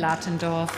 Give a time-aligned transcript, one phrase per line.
[0.00, 0.72] Latendorf.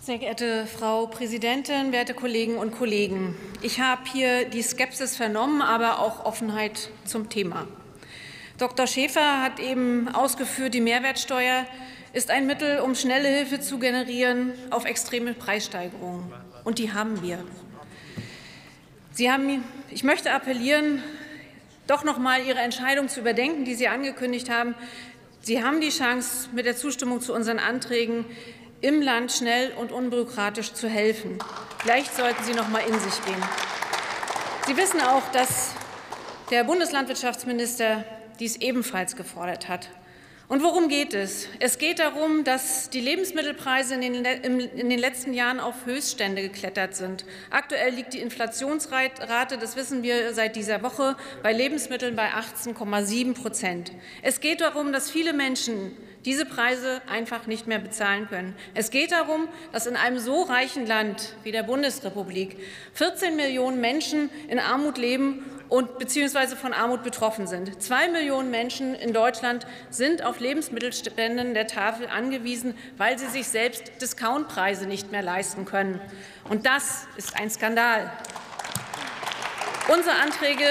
[0.00, 3.34] Sehr geehrte Frau Präsidentin, werte Kolleginnen und Kollegen!
[3.60, 7.66] Ich habe hier die Skepsis vernommen, aber auch Offenheit zum Thema.
[8.58, 8.86] Dr.
[8.86, 11.66] Schäfer hat eben ausgeführt, die Mehrwertsteuer
[12.14, 16.32] ist ein Mittel, um schnelle Hilfe zu generieren auf extreme Preissteigerungen.
[16.62, 17.44] Und die haben wir.
[19.12, 21.02] Sie haben, ich möchte appellieren,
[21.86, 24.74] doch noch mal Ihre Entscheidung zu überdenken, die Sie angekündigt haben.
[25.40, 28.24] Sie haben die Chance, mit der Zustimmung zu unseren Anträgen
[28.80, 31.38] im Land schnell und unbürokratisch zu helfen.
[31.78, 33.42] Vielleicht sollten Sie noch mal in sich gehen.
[34.66, 35.74] Sie wissen auch, dass
[36.50, 38.04] der Bundeslandwirtschaftsminister
[38.38, 39.90] dies ebenfalls gefordert hat.
[40.46, 41.48] Und worum geht es?
[41.58, 46.94] Es geht darum, dass die Lebensmittelpreise in den, in den, letzten Jahren auf Höchststände geklettert
[46.94, 47.24] sind.
[47.50, 53.92] Aktuell liegt die Inflationsrate, das wissen wir seit dieser Woche, bei Lebensmitteln bei 18,7 Prozent.
[54.20, 58.54] Es geht darum, dass viele Menschen diese Preise einfach nicht mehr bezahlen können.
[58.74, 62.58] Es geht darum, dass in einem so reichen Land wie der Bundesrepublik
[62.94, 67.82] 14 Millionen Menschen in Armut leben und beziehungsweise von Armut betroffen sind.
[67.82, 73.90] Zwei Millionen Menschen in Deutschland sind auf Lebensmittelspenden der Tafel angewiesen, weil sie sich selbst
[74.00, 76.00] Discountpreise nicht mehr leisten können.
[76.48, 78.12] Und das ist ein Skandal.
[79.88, 80.64] Unsere Anträge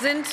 [0.00, 0.26] sind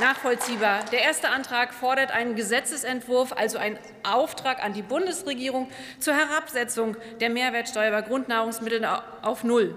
[0.00, 0.84] nachvollziehbar.
[0.92, 5.68] Der erste Antrag fordert einen Gesetzesentwurf, also einen Auftrag an die Bundesregierung
[5.98, 9.76] zur Herabsetzung der Mehrwertsteuer bei Grundnahrungsmitteln auf Null.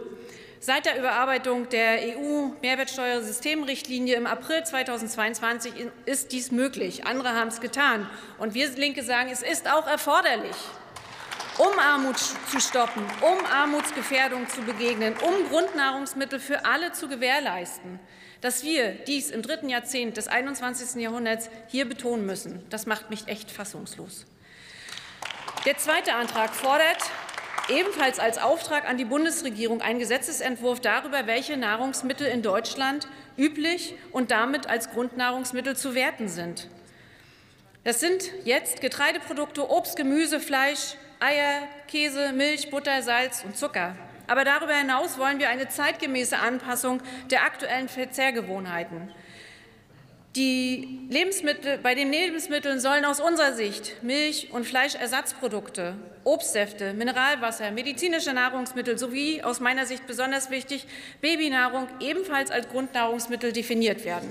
[0.62, 5.72] Seit der Überarbeitung der EU-Mehrwertsteuersystemrichtlinie im April 2022
[6.06, 7.08] ist dies möglich.
[7.08, 8.10] Andere haben es getan.
[8.40, 10.58] Und wir Linke sagen, es ist auch erforderlich,
[11.58, 18.02] um Armut zu stoppen, um Armutsgefährdung zu begegnen, um Grundnahrungsmittel für alle zu gewährleisten.
[18.42, 21.02] Dass wir dies im dritten Jahrzehnt des 21.
[21.02, 24.26] Jahrhunderts hier betonen müssen, das macht mich echt fassungslos.
[25.66, 26.98] Der zweite Antrag fordert
[27.70, 33.08] ebenfalls als Auftrag an die Bundesregierung einen Gesetzesentwurf darüber, welche Nahrungsmittel in Deutschland
[33.38, 36.68] üblich und damit als Grundnahrungsmittel zu werten sind.
[37.84, 43.96] Das sind jetzt Getreideprodukte, Obst, Gemüse, Fleisch, Eier, Käse, Milch, Butter, Salz und Zucker.
[44.28, 47.02] Aber darüber hinaus wollen wir eine zeitgemäße Anpassung
[47.32, 49.12] der aktuellen Verzehrgewohnheiten.
[50.36, 58.32] Die Lebensmittel, bei den Lebensmitteln sollen aus unserer Sicht Milch- und Fleischersatzprodukte, Obstsäfte, Mineralwasser, medizinische
[58.32, 60.86] Nahrungsmittel sowie aus meiner Sicht besonders wichtig
[61.22, 64.30] Babynahrung ebenfalls als Grundnahrungsmittel definiert werden.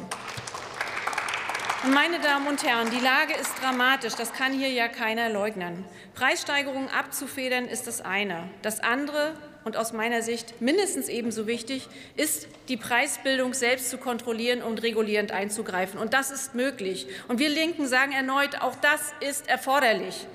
[1.93, 4.15] Meine Damen und Herren, die Lage ist dramatisch.
[4.15, 5.85] Das kann hier ja keiner leugnen.
[6.15, 8.49] Preissteigerungen abzufedern ist das eine.
[8.63, 9.35] Das andere
[9.69, 15.31] und aus meiner Sicht mindestens ebenso wichtig ist, die Preisbildung selbst zu kontrollieren und regulierend
[15.31, 16.01] einzugreifen.
[16.01, 17.07] Und das ist möglich.
[17.29, 20.27] Und wir Linken sagen erneut, auch das ist erforderlich.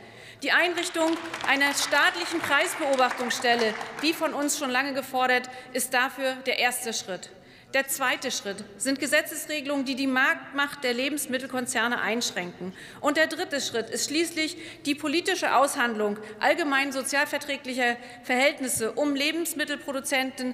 [0.43, 1.17] Die Einrichtung
[1.47, 7.31] einer staatlichen Preisbeobachtungsstelle, wie von uns schon lange gefordert, ist dafür der erste Schritt.
[7.73, 12.71] Der zweite Schritt sind Gesetzesregelungen, die die Marktmacht der Lebensmittelkonzerne einschränken.
[13.01, 20.53] Und der dritte Schritt ist schließlich die politische Aushandlung allgemein sozialverträglicher Verhältnisse, um Lebensmittelproduzenten,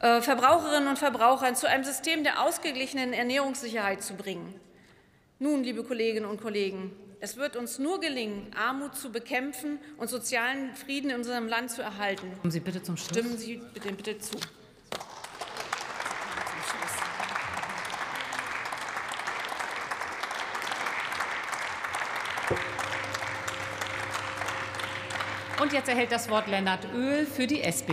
[0.00, 4.54] äh, Verbraucherinnen und Verbrauchern zu einem System der ausgeglichenen Ernährungssicherheit zu bringen.
[5.38, 10.74] Nun, liebe Kolleginnen und Kollegen, es wird uns nur gelingen, Armut zu bekämpfen und sozialen
[10.74, 12.30] Frieden in unserem Land zu erhalten.
[12.42, 13.16] Kommen Sie bitte zum Schluss.
[13.16, 14.36] Stimmen Sie bitte, bitte zu.
[25.64, 27.82] Und jetzt erhält das Wort Lennart Oehl für die SPD.